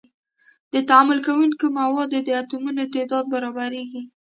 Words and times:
د 0.73 0.75
تعامل 0.89 1.19
کوونکو 1.27 1.65
موادو 1.79 2.19
د 2.27 2.29
اتومونو 2.41 2.81
تعداد 2.93 3.25
برابریږي. 3.33 4.03